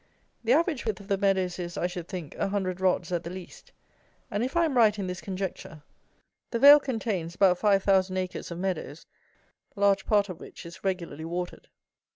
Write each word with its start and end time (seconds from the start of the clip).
The 0.43 0.53
average 0.53 0.83
width 0.83 0.99
of 0.99 1.09
the 1.09 1.17
meadows 1.19 1.59
is, 1.59 1.77
I 1.77 1.85
should 1.85 2.07
think, 2.07 2.33
a 2.39 2.47
hundred 2.47 2.81
rods 2.81 3.11
at 3.11 3.23
the 3.23 3.29
least; 3.29 3.71
and 4.31 4.43
if 4.43 4.57
I 4.57 4.65
am 4.65 4.75
right 4.75 4.97
in 4.97 5.05
this 5.05 5.21
conjecture, 5.21 5.83
the 6.49 6.57
vale 6.57 6.79
contains 6.79 7.35
about 7.35 7.59
five 7.59 7.83
thousand 7.83 8.17
acres 8.17 8.49
of 8.49 8.57
meadows, 8.57 9.05
large 9.75 10.07
part 10.07 10.27
of 10.27 10.39
which 10.39 10.65
is 10.65 10.83
regularly 10.83 11.25
watered. 11.25 11.67